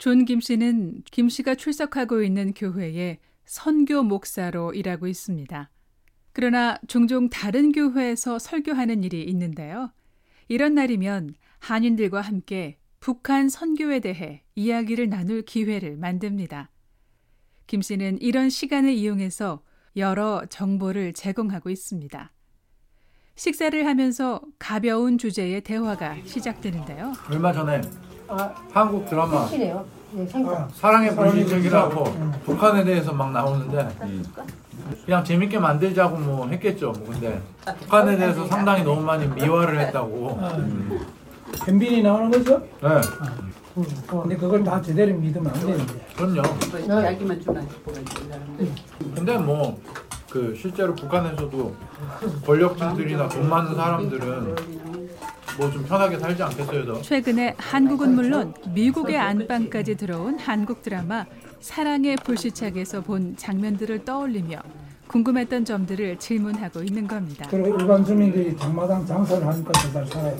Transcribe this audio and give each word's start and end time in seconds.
존 0.00 0.24
김 0.24 0.40
씨는 0.40 1.02
김 1.10 1.28
씨가 1.28 1.56
출석하고 1.56 2.22
있는 2.22 2.54
교회에 2.54 3.18
선교 3.44 4.02
목사로 4.02 4.72
일하고 4.72 5.06
있습니다. 5.06 5.70
그러나 6.32 6.78
종종 6.88 7.28
다른 7.28 7.70
교회에서 7.70 8.38
설교하는 8.38 9.04
일이 9.04 9.22
있는데요. 9.24 9.92
이런 10.48 10.74
날이면 10.74 11.34
한인들과 11.58 12.22
함께 12.22 12.78
북한 12.98 13.50
선교에 13.50 14.00
대해 14.00 14.42
이야기를 14.54 15.10
나눌 15.10 15.42
기회를 15.42 15.98
만듭니다. 15.98 16.70
김 17.66 17.82
씨는 17.82 18.22
이런 18.22 18.48
시간을 18.48 18.94
이용해서 18.94 19.62
여러 19.96 20.46
정보를 20.48 21.12
제공하고 21.12 21.68
있습니다. 21.68 22.32
식사를 23.34 23.86
하면서 23.86 24.40
가벼운 24.58 25.18
주제의 25.18 25.60
대화가 25.60 26.16
시작되는데요. 26.24 27.12
얼마 27.28 27.52
전에 27.52 27.82
아, 28.30 28.50
한국 28.72 29.08
드라마 29.08 29.46
생이네요. 29.46 29.84
네, 30.12 30.26
생각. 30.26 30.52
아, 30.54 30.68
사랑의 30.72 31.14
불시착이라고 31.14 32.04
북한에 32.44 32.84
대해서 32.84 33.12
막 33.12 33.30
나오는데 33.32 33.88
그냥 35.04 35.24
재밌게 35.24 35.58
만들자고 35.58 36.16
뭐 36.16 36.46
했겠죠. 36.48 36.92
뭐 36.92 37.08
근데 37.10 37.40
북한에 37.80 38.16
대해서 38.16 38.46
상당히 38.46 38.82
너무 38.84 39.00
많이 39.02 39.26
미화를 39.26 39.80
했다고. 39.80 40.40
현빈이 41.64 42.02
나오는 42.02 42.30
거죠? 42.30 42.60
네, 42.80 42.88
근데 44.08 44.36
그걸 44.36 44.62
다 44.62 44.80
제대로 44.80 45.12
믿으면 45.14 45.52
안 45.52 45.60
되는데. 45.60 46.06
그럼요. 46.16 46.42
네. 46.72 47.06
야기만 47.06 47.40
주나 47.40 47.60
싶어 47.62 47.92
가지고 47.92 48.72
근데 49.14 49.36
뭐 49.38 49.78
그 50.30 50.54
실제로 50.56 50.94
북한에서도 50.94 51.74
권력층들이나 52.46 53.28
돈 53.28 53.48
많은 53.48 53.74
사람들은 53.74 54.54
뭐 55.60 55.70
좀 55.70 55.84
편하게 55.84 56.18
살지 56.18 56.42
않겠어요, 56.42 56.86
더? 56.86 57.02
최근에 57.02 57.54
한국은 57.58 58.14
물론 58.14 58.54
미국의 58.72 59.18
안방까지 59.18 59.96
들어온 59.96 60.38
한국 60.38 60.82
드라마 60.82 61.26
사랑의 61.60 62.16
불시착에서 62.16 63.02
본 63.02 63.36
장면들을 63.36 64.06
떠올리며 64.06 64.58
궁금했던 65.06 65.66
점들을 65.66 66.18
질문하고 66.18 66.82
있는 66.82 67.06
겁니다. 67.06 67.46
그리고 67.50 67.78
일반 67.78 68.02
주민들이 68.04 68.56
장마당 68.56 69.04
장사를 69.04 69.46
하니까 69.46 69.72
더잘 69.72 70.06
살아요. 70.06 70.38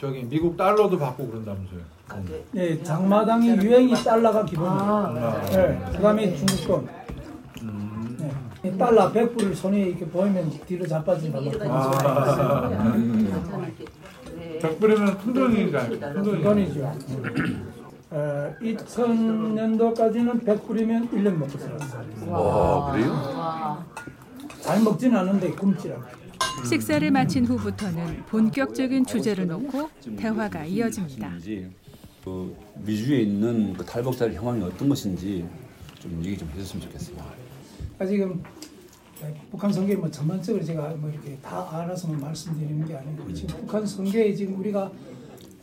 저기 0.00 0.24
미국 0.24 0.56
달러도 0.56 0.98
받고 0.98 1.26
그런다면서요. 1.28 1.80
네, 2.52 2.82
장마당이 2.82 3.48
유행이 3.56 3.92
달러가 4.02 4.44
기본이에요. 4.46 4.72
아, 4.72 5.42
네, 5.50 5.78
그다음에 5.96 6.34
중국 6.34 6.66
돈. 6.66 6.88
이 8.80 8.82
달러 8.82 9.12
100불을 9.12 9.54
손에 9.54 9.78
이렇게 9.78 10.06
보이면 10.06 10.50
뒤로 10.66 10.86
자빠진다. 10.86 11.38
아. 11.38 11.42
소리가 11.42 12.70
백불이면 14.62 15.18
큰 15.18 15.34
돈이니까 15.34 15.86
큰 15.86 15.96
있어요. 15.96 16.22
돈이죠. 16.22 16.42
돈이죠. 16.42 16.94
어, 18.12 18.54
2000년도까지는 18.62 20.44
100불이면 20.46 21.12
1년 21.12 21.34
먹고 21.34 21.58
살았어요. 21.58 22.32
와 22.32 22.92
그래요? 22.92 23.84
잘 24.62 24.82
먹지는 24.82 25.18
않는데 25.18 25.50
굶지라고. 25.50 26.02
식사를 26.66 27.10
마친 27.10 27.44
후부터는 27.44 28.24
본격적인 28.26 29.04
주제를 29.04 29.46
놓고 29.46 29.90
대화가 30.16 30.64
이어집니다. 30.64 31.32
그 32.24 32.56
미주에 32.76 33.20
있는 33.20 33.74
그 33.74 33.84
탈북자의 33.84 34.34
형황이 34.36 34.62
어떤 34.62 34.88
것인지 34.88 35.46
좀 35.98 36.18
얘기 36.24 36.38
좀 36.38 36.48
해줬으면 36.54 36.82
좋겠어요. 36.86 37.16
아, 37.98 38.06
지금 38.06 38.42
북한 39.50 39.72
성계 39.72 39.96
뭐 39.96 40.10
전반적으로 40.10 40.64
제가 40.64 40.90
뭐 40.96 41.10
이렇게 41.10 41.36
다 41.42 41.68
알아서 41.70 42.08
뭐 42.08 42.16
말씀드리는 42.16 42.86
게 42.86 42.96
아니고 42.96 43.32
지금 43.32 43.56
북한 43.60 43.86
성계에 43.86 44.34
지금 44.34 44.58
우리가 44.58 44.90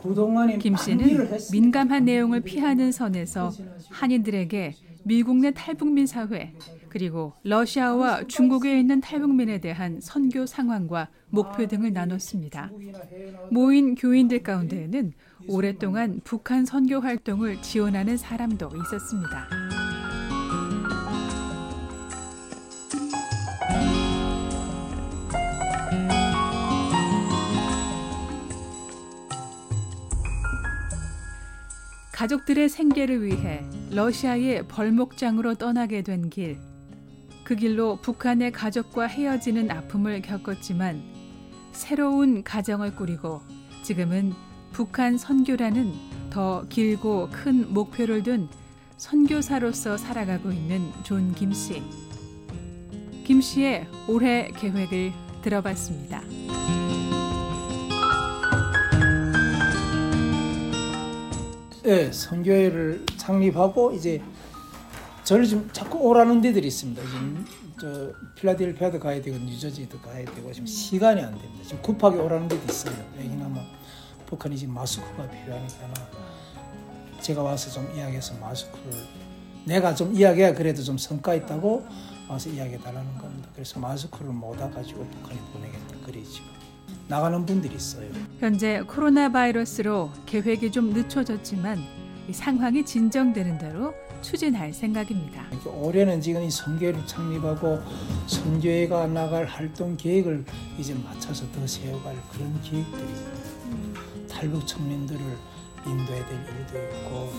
그동안에 0.02 0.58
김 0.58 0.76
씨는. 0.76 1.28
민감한 1.50 2.04
내용을 2.04 2.40
피하는 2.40 2.92
선에서 2.92 3.50
한인들에게 3.90 4.74
미국 5.02 5.38
내 5.38 5.50
탈북민 5.50 6.06
사회 6.06 6.52
그리고 6.88 7.32
러시아와 7.42 8.24
중국에 8.28 8.78
있는 8.78 9.00
탈북민에 9.00 9.60
대한 9.60 10.00
선교 10.00 10.46
상황과 10.46 11.08
목표 11.30 11.66
등을 11.66 11.92
나눴습니다. 11.92 12.70
모인 13.50 13.94
교인들 13.94 14.42
가운데에는 14.42 15.12
오랫동안 15.48 16.20
북한 16.24 16.64
선교 16.64 17.00
활동을 17.00 17.60
지원하는 17.62 18.16
사람도 18.16 18.68
있었습니다. 18.68 19.48
가족들의 32.18 32.68
생계를 32.68 33.22
위해 33.24 33.64
러시아의 33.92 34.66
벌목장으로 34.66 35.54
떠나게 35.54 36.02
된 36.02 36.28
길. 36.28 36.58
그 37.44 37.54
길로 37.54 37.94
북한의 38.02 38.50
가족과 38.50 39.06
헤어지는 39.06 39.70
아픔을 39.70 40.20
겪었지만 40.22 41.00
새로운 41.70 42.42
가정을 42.42 42.96
꾸리고 42.96 43.40
지금은 43.84 44.32
북한 44.72 45.16
선교라는 45.16 45.92
더 46.30 46.66
길고 46.68 47.28
큰 47.30 47.72
목표를 47.72 48.24
둔 48.24 48.48
선교사로서 48.96 49.96
살아가고 49.96 50.50
있는 50.50 50.90
존 51.04 51.32
김 51.36 51.52
씨. 51.52 51.84
김 53.24 53.40
씨의 53.40 53.86
올해 54.08 54.50
계획을 54.56 55.12
들어봤습니다. 55.42 56.22
예, 61.88 62.12
선교회를 62.12 63.06
창립하고 63.16 63.92
이제 63.92 64.20
저를 65.24 65.46
지금 65.46 65.70
자꾸 65.72 65.96
오라는 66.00 66.42
데들이 66.42 66.68
있습니다. 66.68 67.00
지금 67.00 67.46
저 67.80 68.12
필라델피아도 68.34 69.00
가야 69.00 69.22
되고 69.22 69.38
뉴저지도 69.38 69.98
가야 70.00 70.22
되고 70.26 70.52
지금 70.52 70.66
시간이 70.66 71.22
안 71.22 71.30
됩니다. 71.30 71.64
지금 71.64 71.80
급하게 71.80 72.18
오라는 72.18 72.46
데도 72.46 72.62
있어요. 72.70 72.94
왜냐면 73.16 73.64
북한이 74.26 74.58
지금 74.58 74.74
마스크가 74.74 75.30
필요하니까 75.30 76.10
제가 77.22 77.42
와서 77.42 77.70
좀 77.70 77.90
이야기해서 77.96 78.34
마스크를 78.34 78.92
내가 79.64 79.94
좀 79.94 80.14
이야기해야 80.14 80.52
그래도 80.52 80.82
좀 80.82 80.98
성과 80.98 81.34
있다고 81.34 81.86
와서 82.28 82.50
이야기해 82.50 82.80
달라는 82.80 83.16
겁니다. 83.16 83.48
그래서 83.54 83.80
마스크를 83.80 84.30
못 84.30 84.60
와가지고 84.60 85.06
북한에 85.06 85.40
보내겠다 85.54 85.96
그래 86.04 86.22
지금 86.22 86.57
나가는 87.08 87.44
분들이 87.46 87.74
있어요. 87.74 88.08
현재 88.38 88.82
코로나 88.86 89.30
바이러스로 89.32 90.10
계획이 90.26 90.70
좀 90.70 90.90
늦춰졌지만 90.90 91.82
이 92.28 92.32
상황이 92.32 92.84
진정되는 92.84 93.56
대로 93.58 93.94
추진할 94.20 94.74
생각입니다. 94.74 95.46
이렇게 95.50 95.70
올해는 95.70 96.20
지금 96.20 96.42
이 96.42 96.50
선교회를 96.50 97.06
창립하고 97.06 97.80
선교회가 98.26 99.06
나갈 99.06 99.46
활동 99.46 99.96
계획을 99.96 100.44
이제 100.78 100.94
맞춰서 100.94 101.50
더 101.52 101.66
세워갈 101.66 102.14
그런 102.30 102.60
계획들이 102.62 103.06
탈북 104.28 104.66
청년들을 104.66 105.20
인도해야 105.86 106.26
될 106.26 106.38
일도 106.38 106.96
있고 106.98 107.32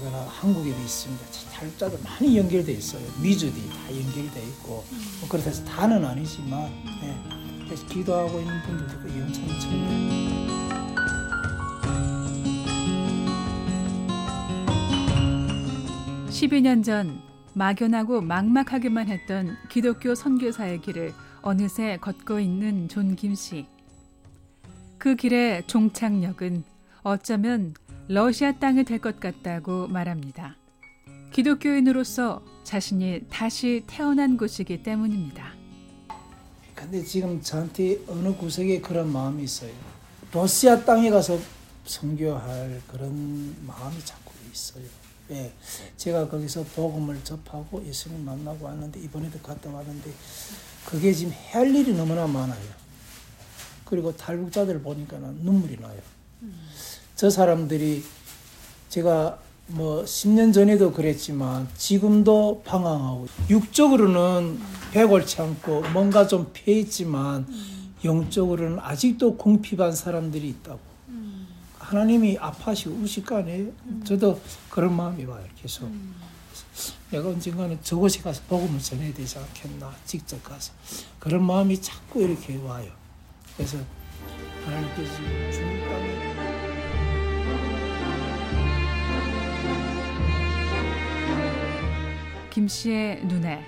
그러나 0.00 0.18
한국에도 0.28 0.78
있습니다. 0.80 1.24
탈북자들 1.52 1.98
많이 2.02 2.38
연결돼 2.38 2.72
있어요. 2.72 3.02
미주도 3.20 3.58
다 3.68 3.90
연결돼 3.90 4.42
있고 4.44 4.84
뭐 5.20 5.28
그렇다 5.28 5.50
해서 5.50 5.62
다는 5.64 6.04
아니지만 6.04 6.70
네. 7.02 7.39
그래서 7.70 7.86
기도하고 7.86 8.40
있는 8.40 8.60
분들도 8.62 8.98
그 8.98 9.20
영천천 9.20 9.70
명 9.70 10.30
12년 16.30 16.82
전 16.82 17.20
막연하고 17.54 18.22
막막하기만 18.22 19.06
했던 19.06 19.56
기독교 19.68 20.16
선교사의 20.16 20.80
길을 20.80 21.12
어느새 21.42 21.96
걷고 21.98 22.40
있는 22.40 22.88
존김 22.88 23.36
씨. 23.36 23.66
그 24.98 25.14
길의 25.14 25.68
종착역은 25.68 26.64
어쩌면 27.02 27.74
러시아 28.08 28.50
땅이 28.50 28.82
될 28.82 28.98
것 28.98 29.20
같다고 29.20 29.86
말합니다. 29.86 30.56
기독교인으로서 31.30 32.42
자신이 32.64 33.26
다시 33.30 33.84
태어난 33.86 34.36
곳이기 34.36 34.82
때문입니다. 34.82 35.59
근데 36.80 37.04
지금 37.04 37.42
저한테 37.42 37.98
어느 38.08 38.34
구석에 38.34 38.80
그런 38.80 39.12
마음이 39.12 39.44
있어요. 39.44 39.70
러시아 40.32 40.82
땅에 40.82 41.10
가서 41.10 41.38
선교할 41.84 42.80
그런 42.88 43.54
마음이 43.66 44.02
자꾸 44.04 44.32
있어요. 44.50 44.84
예, 45.30 45.52
제가 45.96 46.28
거기서 46.28 46.64
복음을 46.74 47.22
접하고 47.22 47.84
예수님 47.86 48.24
만나고 48.24 48.64
왔는데 48.64 48.98
이번에도 49.00 49.38
갔다 49.40 49.70
왔는데 49.70 50.10
그게 50.86 51.12
지금 51.12 51.34
할 51.50 51.72
일이 51.74 51.92
너무나 51.92 52.26
많아요. 52.26 52.80
그리고 53.84 54.16
탈북자들 54.16 54.80
보니까는 54.80 55.40
눈물이 55.42 55.78
나요. 55.80 56.00
저 57.14 57.28
사람들이 57.28 58.02
제가 58.88 59.38
뭐 59.72 60.04
10년 60.04 60.52
전에도 60.52 60.92
그랬지만 60.92 61.68
지금도 61.76 62.62
방황하고 62.64 63.28
육적으로는 63.48 64.60
배골치 64.92 65.40
않고 65.40 65.82
뭔가 65.92 66.26
좀 66.26 66.50
패있지만 66.52 67.46
영적으로는 68.04 68.78
아직도 68.80 69.36
궁핍한 69.36 69.92
사람들이 69.92 70.48
있다고 70.48 70.80
하나님이 71.78 72.38
아파하시고 72.38 72.94
우실 72.96 73.24
거 73.24 73.38
아니에요? 73.38 73.70
저도 74.04 74.40
그런 74.68 74.94
마음이 74.94 75.24
와요, 75.24 75.44
계속. 75.60 75.90
내가 77.10 77.28
언젠가는 77.28 77.76
저곳에 77.82 78.22
가서 78.22 78.42
복음을 78.48 78.78
전해야 78.78 79.12
되지 79.12 79.38
않겠나, 79.38 79.92
직접 80.04 80.40
가서. 80.44 80.72
그런 81.18 81.44
마음이 81.44 81.80
자꾸 81.80 82.22
이렇게 82.22 82.56
와요. 82.58 82.92
그래서 83.56 83.78
하나님께서 84.64 85.16
중국 85.50 85.88
땅에 85.88 86.19
김 92.60 92.68
씨의 92.68 93.24
눈에 93.24 93.64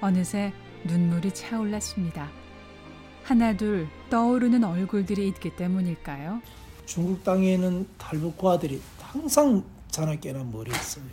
어느새 0.00 0.52
눈물이 0.82 1.32
차올랐습니다. 1.32 2.28
하나둘 3.22 3.86
떠오르는 4.10 4.64
얼굴들이 4.64 5.28
있기 5.28 5.54
때문일까요? 5.54 6.42
중국 6.84 7.22
땅에는 7.22 7.86
탈북과들이 7.98 8.82
항상 9.00 9.62
자나깨나 9.92 10.42
머리 10.42 10.72
있어요. 10.72 11.04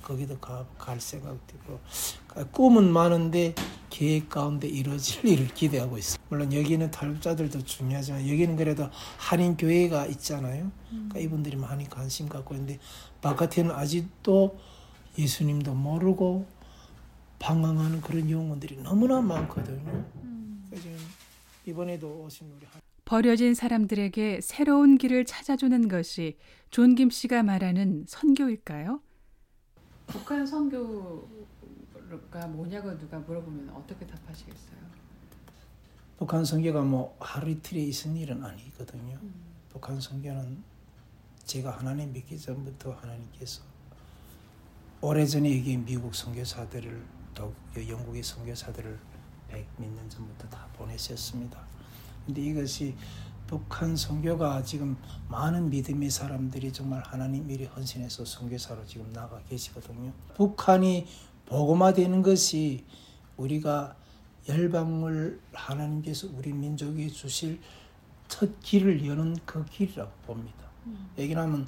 거기도 0.00 0.38
가, 0.38 0.64
갈 0.78 1.00
생각도 1.00 1.56
있고 1.56 1.80
꿈은 2.52 2.92
많은데 2.92 3.56
계획 3.90 4.28
가운데 4.28 4.68
이루어질 4.68 5.26
일을 5.26 5.48
기대하고 5.48 5.98
있어요. 5.98 6.18
물론 6.28 6.52
여기는 6.52 6.88
탈북자들도 6.92 7.64
중요하지만 7.64 8.28
여기는 8.28 8.54
그래도 8.54 8.88
한인 9.18 9.56
교회가 9.56 10.06
있잖아요. 10.06 10.70
그러니까 10.88 11.18
이분들이 11.18 11.56
많이 11.56 11.90
관심 11.90 12.28
갖고 12.28 12.54
있는데 12.54 12.78
바깥에는 13.22 13.72
아직도 13.72 14.56
예수님도 15.18 15.74
모르고 15.74 16.46
방황하는 17.38 18.00
그런 18.00 18.30
영혼들이 18.30 18.76
너무나 18.82 19.20
많거든요. 19.20 20.04
그래서 20.70 20.82
지금 20.82 20.96
이번에도 21.66 22.22
오신 22.24 22.50
우리 22.56 22.66
한- 22.66 22.80
버려진 23.04 23.54
사람들에게 23.54 24.40
새로운 24.40 24.96
길을 24.96 25.24
찾아주는 25.26 25.88
것이 25.88 26.38
존김 26.70 27.10
씨가 27.10 27.42
말하는 27.42 28.04
선교일까요? 28.08 29.00
북한 30.06 30.46
선교가 30.46 31.26
뭐냐고 32.48 32.96
누가 32.98 33.18
물어보면 33.18 33.70
어떻게 33.70 34.06
답하시겠어요? 34.06 34.82
북한 36.16 36.44
선교가 36.44 36.82
뭐 36.82 37.16
하루 37.20 37.50
이틀에 37.50 37.80
있은 37.80 38.16
일은 38.16 38.42
아니거든요. 38.44 39.18
북한 39.68 40.00
선교는 40.00 40.62
제가 41.44 41.70
하나님 41.78 42.12
믿기 42.12 42.38
전부터 42.38 42.92
하나님께서 42.92 43.62
오래전에 45.04 45.58
여기 45.58 45.76
미국 45.76 46.14
선교사들을 46.14 47.04
또 47.34 47.52
영국의 47.76 48.22
선교사들을 48.22 48.96
백몇년 49.48 50.08
전부터 50.08 50.48
다 50.48 50.68
보내셨습니다. 50.76 51.60
근데 52.24 52.40
이것이 52.40 52.94
북한 53.48 53.96
선교가 53.96 54.62
지금 54.62 54.96
많은 55.28 55.70
믿음의 55.70 56.08
사람들이 56.08 56.72
정말 56.72 57.02
하나님 57.04 57.50
일에 57.50 57.64
헌신해서 57.64 58.24
선교사로 58.24 58.86
지금 58.86 59.12
나가 59.12 59.40
계시거든요. 59.48 60.12
북한이 60.36 61.08
복음화되는 61.46 62.22
것이 62.22 62.84
우리가 63.36 63.96
열방을 64.48 65.40
하나님께서 65.52 66.28
우리 66.32 66.52
민족에 66.52 67.08
주실 67.08 67.60
첫 68.28 68.60
길을 68.60 69.04
여는 69.04 69.36
그 69.46 69.64
길이라고 69.64 70.12
봅니다. 70.26 70.62
얘기하면 71.18 71.66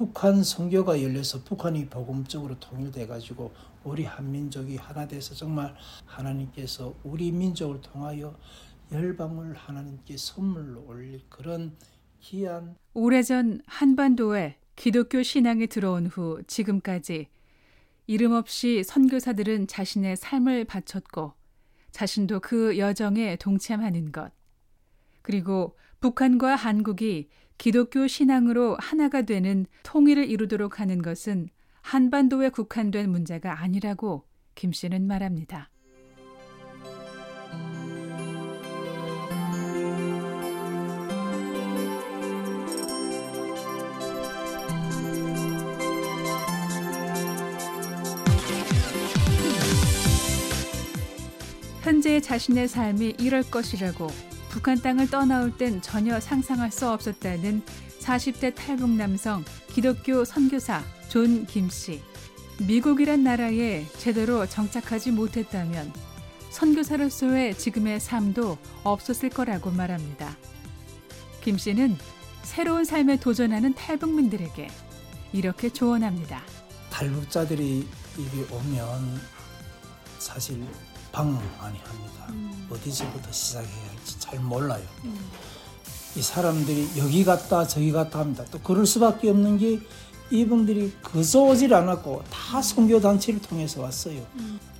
북한 0.00 0.42
선교가 0.42 1.02
열려서 1.02 1.42
북한이 1.44 1.90
복음적으로 1.90 2.58
통일돼 2.58 3.06
가지고 3.06 3.52
우리 3.84 4.06
한민족이 4.06 4.76
하나 4.76 5.06
돼서 5.06 5.34
정말 5.34 5.76
하나님께서 6.06 6.94
우리 7.04 7.30
민족을 7.30 7.82
통하여 7.82 8.34
열방을 8.90 9.54
하나님께 9.54 10.16
선물로 10.16 10.86
올릴 10.86 11.20
그런 11.28 11.76
귀한 12.20 12.76
오래전 12.94 13.60
한반도에 13.66 14.56
기독교 14.74 15.22
신앙이 15.22 15.66
들어온 15.66 16.06
후 16.06 16.42
지금까지 16.46 17.28
이름 18.06 18.32
없이 18.32 18.82
선교사들은 18.82 19.66
자신의 19.66 20.16
삶을 20.16 20.64
바쳤고 20.64 21.34
자신도 21.90 22.40
그 22.40 22.78
여정에 22.78 23.36
동참하는 23.36 24.12
것. 24.12 24.32
그리고 25.20 25.76
북한과 26.00 26.56
한국이 26.56 27.28
기독교 27.60 28.06
신앙으로 28.06 28.78
하나가 28.80 29.20
되는 29.20 29.66
통일을 29.82 30.30
이루도록 30.30 30.80
하는 30.80 31.02
것은 31.02 31.50
한반도에 31.82 32.48
국한된 32.48 33.10
문제가 33.10 33.60
아니라고 33.60 34.24
김 34.54 34.72
씨는 34.72 35.06
말합니다. 35.06 35.68
현재 51.82 52.20
자신의 52.20 52.68
삶이 52.68 53.16
이럴 53.18 53.42
것이라고 53.42 54.06
북한 54.50 54.80
땅을 54.80 55.08
떠나올 55.08 55.56
땐 55.56 55.80
전혀 55.80 56.18
상상할 56.18 56.72
수 56.72 56.88
없었다는 56.88 57.62
40대 58.00 58.54
탈북 58.54 58.90
남성 58.90 59.44
기독교 59.68 60.24
선교사 60.24 60.82
존 61.08 61.46
김씨. 61.46 62.02
미국이란 62.66 63.22
나라에 63.22 63.86
제대로 63.96 64.46
정착하지 64.46 65.12
못했다면 65.12 65.92
선교사로서의 66.50 67.56
지금의 67.56 68.00
삶도 68.00 68.58
없었을 68.82 69.30
거라고 69.30 69.70
말합니다. 69.70 70.36
김 71.42 71.56
씨는 71.56 71.96
새로운 72.42 72.84
삶에 72.84 73.18
도전하는 73.18 73.72
탈북민들에게 73.74 74.68
이렇게 75.32 75.70
조언합니다. 75.70 76.42
탈북자들이 76.90 77.86
이게 78.18 78.54
오면 78.54 79.20
사실 80.18 80.62
방황 81.12 81.34
많이 81.60 81.78
합니다. 81.78 82.10
어디서부터 82.70 83.30
시작해야 83.32 83.88
할지 83.90 84.18
잘 84.18 84.38
몰라요. 84.40 84.82
이 86.16 86.22
사람들이 86.22 86.88
여기 86.98 87.24
갔다 87.24 87.66
저기 87.66 87.92
갔다 87.92 88.20
합니다. 88.20 88.44
또 88.50 88.58
그럴 88.60 88.86
수밖에 88.86 89.30
없는 89.30 89.58
게 89.58 89.80
이분들이 90.30 90.92
그저 91.02 91.40
오질 91.40 91.74
않았고 91.74 92.22
다 92.30 92.62
선교 92.62 93.00
단체를 93.00 93.40
통해서 93.42 93.82
왔어요. 93.82 94.20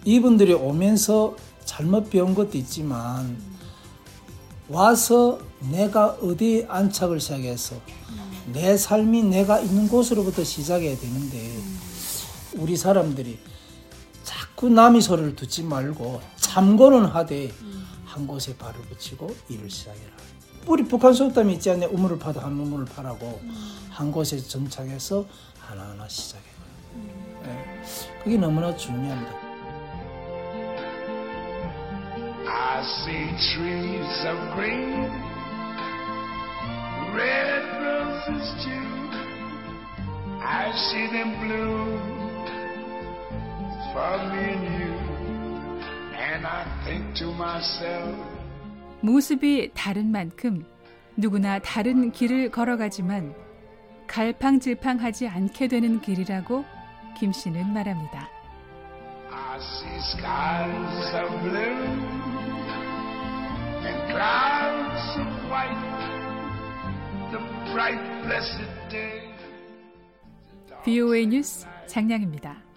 이분들이 0.04 0.52
오면서 0.52 1.36
잘못 1.64 2.10
배운 2.10 2.34
것도 2.34 2.56
있지만 2.58 3.36
와서 4.68 5.40
내가 5.70 6.10
어디에 6.22 6.66
안착을 6.68 7.20
시작해서 7.20 7.76
내 8.52 8.76
삶이 8.76 9.24
내가 9.24 9.60
있는 9.60 9.88
곳으로부터 9.88 10.44
시작해야 10.44 10.96
되는데 10.96 11.58
우리 12.54 12.76
사람들이 12.76 13.38
자꾸 14.60 14.68
남의 14.68 15.00
소리를 15.00 15.36
듣지 15.36 15.62
말고 15.62 16.20
참고는 16.36 17.06
하되 17.06 17.50
한 18.04 18.26
곳에 18.26 18.54
발을 18.58 18.78
붙이고 18.90 19.34
일을 19.48 19.70
시작해라. 19.70 20.12
우리 20.66 20.84
북한 20.84 21.14
속담이 21.14 21.54
있지 21.54 21.70
않냐 21.70 21.86
우물을 21.86 22.18
파도 22.18 22.40
한 22.40 22.52
우물을 22.52 22.84
파라고 22.84 23.40
한 23.88 24.12
곳에 24.12 24.36
정착해서 24.36 25.24
하나하나 25.58 26.06
시작해라. 26.06 26.52
예. 27.46 27.82
그게 28.22 28.36
너무나 28.36 28.76
중요합니다. 28.76 29.32
I 32.46 32.82
see 32.84 33.28
trees 33.54 34.26
of 34.26 34.54
green, 34.54 35.10
red 37.14 37.64
roses 37.80 38.52
too. 38.62 38.80
I 40.42 40.70
see 40.70 41.08
them 41.12 41.40
bloom 41.40 42.29
모습이 49.02 49.70
다른 49.74 50.12
만큼 50.12 50.64
누구나 51.16 51.58
다른 51.58 52.12
길을 52.12 52.50
걸어가지만 52.50 53.34
갈팡질팡하지 54.06 55.28
않게 55.28 55.68
되는 55.68 56.00
길이라고 56.00 56.64
김 57.18 57.32
씨는 57.32 57.72
말합니다. 57.72 58.28
I 59.30 59.58
see 59.58 59.98
skies 59.98 61.14
of 61.14 61.42
blue 61.42 62.20
and 63.86 64.00
clouds 64.10 65.18
of 65.18 65.28
white. 65.50 66.20
The 67.30 67.40
bright, 67.72 68.22
blessed 68.22 68.64
day. 68.90 69.30
VOA 70.84 71.26
뉴스 71.26 71.66
장량입니다. 71.86 72.69